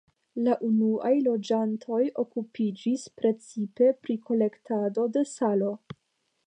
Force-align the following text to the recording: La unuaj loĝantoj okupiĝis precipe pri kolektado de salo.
La 0.45 0.53
unuaj 0.67 1.11
loĝantoj 1.27 1.99
okupiĝis 2.25 3.05
precipe 3.21 3.93
pri 4.07 4.19
kolektado 4.31 5.09
de 5.19 5.29
salo. 5.37 5.75